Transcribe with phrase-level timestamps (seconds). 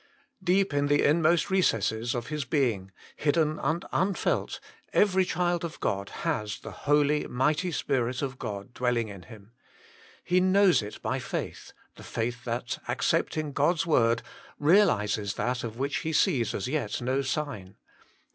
[0.43, 4.59] Deep in the inmost recesses of his being, hidden and unfelt,
[4.93, 9.51] every child of God has the Holy, Mighty Spirit of God dwelling in him.
[10.23, 14.23] He knows it by faith, the faith that, accepting God s word,
[14.57, 17.75] realises that of which he sees as yet no sign.